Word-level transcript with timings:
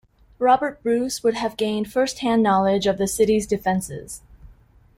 Robert 0.39 0.81
Bruce 0.81 1.21
would 1.23 1.35
have 1.35 1.55
gained 1.55 1.91
first-hand 1.93 2.41
knowledge 2.41 2.87
of 2.87 2.97
the 2.97 3.05
city's 3.07 3.45
defences. 3.45 4.21